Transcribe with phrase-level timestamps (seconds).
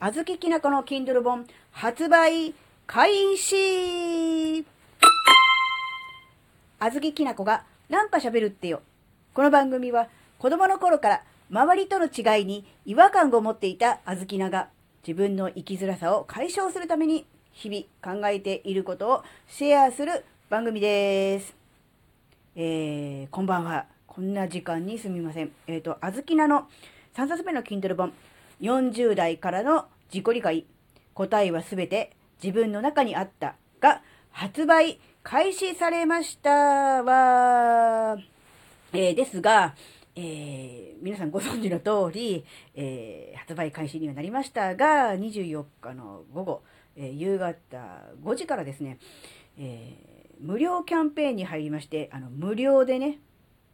[0.00, 2.52] あずききなこの Kindle 本発売
[2.86, 4.66] 開始
[6.78, 8.82] あずききなこがなんか喋るってよ。
[9.32, 14.68] この番組は子供の頃から周りとの違いに違和感を持っていたあずきなが
[15.06, 21.54] 自分の生きづらさを解消するために日々考えていることをシェアする番組です。
[22.56, 23.86] えー、こんばんは。
[24.06, 25.52] こんな時間にすみません。
[25.66, 26.68] えっ、と、あずきなの
[27.16, 28.12] 3冊目の Kindle 本、
[28.64, 30.64] 40代からの自己理解、
[31.12, 38.16] 答えはすべて自分の中にあったが発売開始されましたわ。
[38.94, 39.74] えーですが、
[40.16, 46.62] えー皆さんご存知の通り、えー発売開始にはなりましたが、24日の午後、
[46.96, 47.54] えー夕方
[48.24, 48.98] 5時からですね、
[49.58, 49.94] え
[50.40, 53.18] 無料キャンペーンに入りまして、あの、無料でね、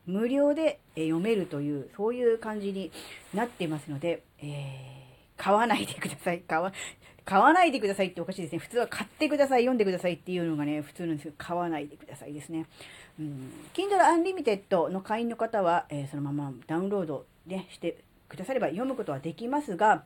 [0.07, 2.91] 無料で読めるという、そういう感じに
[3.35, 5.01] なってますので、えー
[5.41, 6.41] 買わないでください。
[6.47, 6.71] 買わ、
[7.25, 8.59] 買わないでくださいっておかしいですね。
[8.59, 12.67] 普通は買ってください、読んでくださいっていうのがね、普通なんですけど、買わないでくださいですね。
[13.19, 20.05] うん、Kindle Unlimited の会員の方は、えーそのままダウンロード、ね、してくだされば読むことはできますが、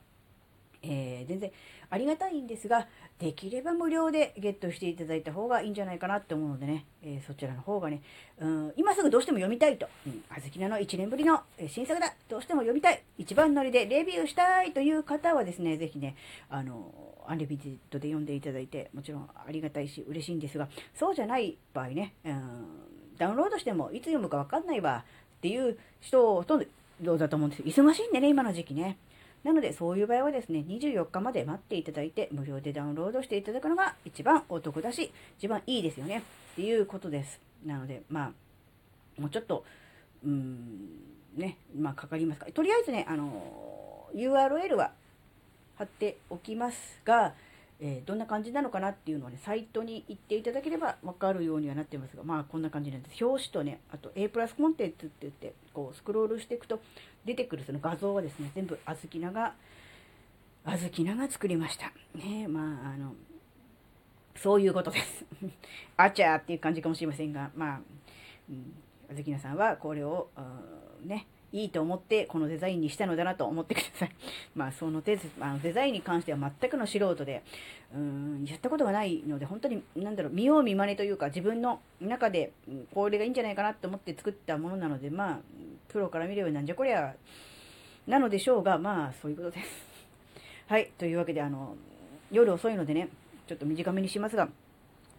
[0.85, 1.51] えー全然
[1.91, 8.03] ありがたいんですが、できれば無料でゲットしていただいた方がいいんじゃないかなって思うのでね、えーそちらの方がね、
[8.39, 16.17] うん、今すぐどうしても読みたいと、うん、あずききなこの1年ぶりの新作だ、どうしても読みたい、一番乗りでレビューしたいという方はですね、ぜひね、
[16.51, 16.93] あの、
[17.27, 22.67] アンリミテッドで読んでいただいて、もちろんありがたいし嬉しいんですが、そうじゃない場合ね、うん、
[23.17, 25.05] ダウンロードしてもいつ読むかわかんないわ
[25.37, 26.67] っていう人ほとん
[27.01, 27.63] どだと思うんです。
[27.63, 28.97] 忙しいんでね、今の時期ね。
[29.45, 36.23] なので、そういう場合はですね、24日まで待っていただいて、無料でダウンロードしていただくのが一番お得だし、一番いいですよね。
[36.53, 37.41] っていうことです。
[37.64, 38.33] なので、ま
[39.19, 39.64] あ、もうちょっと、
[40.25, 40.89] うーん、
[41.36, 42.47] ね、まあ、かかりますか。
[42.47, 44.92] とりあえずね、あの、URL は
[45.77, 47.34] 貼っておきますが、
[47.87, 53.23] えーどんな感じなのかなっていうのはね、サイトに行っていただければ分かるようにはなってますが、まあこんな感じなんです。
[53.23, 56.81] 表紙とね、あと A プラスコンテンツって言って、こうスクロールしていくと
[57.27, 59.53] 出てくるその画像はですね、全部あずきなが、
[60.64, 61.92] あずきなが作りました。
[62.19, 63.13] ねまああの、
[64.37, 65.27] そういうことです。
[65.98, 67.81] あちゃーっていう感じかもしれませんが、まあ、
[68.48, 68.75] うん、
[69.11, 70.29] あずきなさんはこれを、
[71.05, 74.11] ね、いいと思ってこのデザインにしたのだなと思ってください。
[74.57, 77.45] まあ、そのデあのデザインに関しては全くの素人で、
[77.95, 82.51] うん、やったことがないので、本当に、なんだろう、見よう見まねというか、自分の中で、
[82.93, 85.41] これがいいんじゃないかなと思って作ったものなので、まあ、
[85.89, 87.14] プロから見ればなんじゃこりゃ、
[88.09, 89.87] なのでしょうが、まあ、そういうことです。
[90.67, 91.77] はい、というわけで、あの、
[92.33, 93.11] 夜遅いのでね、
[93.47, 94.48] ちょっと短めにしますが、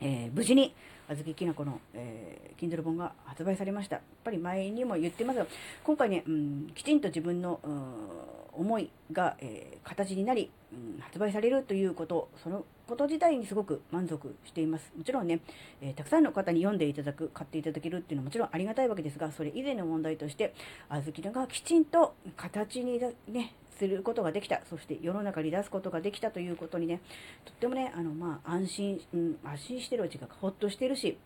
[0.01, 0.75] えー無事に、
[1.07, 3.97] あずききなこの、えー、Kindle 本が発売されました。
[3.97, 5.47] やっぱり前にも言ってますが、
[5.83, 14.91] 今回ね、うん、きちんと自分の、うん思いが、えー形になり、うん発売されるということ、そのこと自体にすごく満足しています。
[14.97, 15.41] もちろんね、
[15.81, 20.53] えーたくさんの方に読んでいただく、買っていただけるっていうのはもちろんありがたいわけですが、それ以前の問題として、
[20.89, 27.01] あずきながきちんと形にね、することができた、そして世の中に出すことができたということにね、
[27.43, 31.17] とってもね、あの、まあ、安心、うん、安心してるうちがほっとしてるし、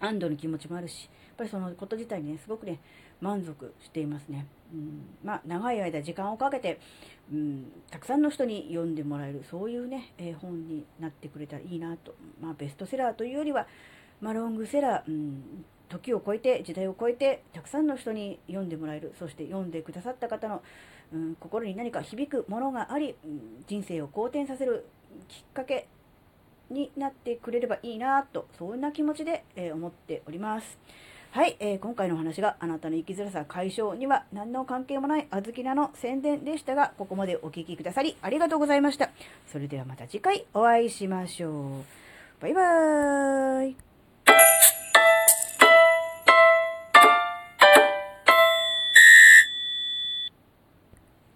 [0.00, 2.80] 安堵の気持ちもあるし、やっぱりそのこと自体にね、すごくね、
[3.20, 4.46] 満足していますね。
[4.72, 6.80] うん、まあ、長い間時間をかけて、
[7.32, 12.14] うん、たくさんの人に読んでもらえる、そういうね、えー本になってくれたらいいなと。
[12.40, 13.66] まあ、ベストセラーというよりは、
[14.20, 20.62] まあ、ロングセラー、うん、時を超えて、時代を超えて、たくさんの人に読んでもらえる、そして読んでくださった方の、
[21.12, 24.86] うん、心に何か響くものがあり、うん人生を好転させる
[25.28, 25.88] きっかけ
[26.74, 30.78] になってくれればいいなと、そんな気持ちで、えー思っております。
[31.30, 39.10] はい、えー今回のお話があなたの生きづらさ解消には何の関係もないあずきなの宣伝でしたが、ここまでお聴きくださりありがとうございました。
[39.50, 41.84] それではまた次回お会いしましょう。
[42.40, 43.83] バイバーイ。